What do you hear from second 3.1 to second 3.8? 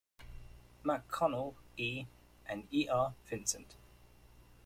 Vincent.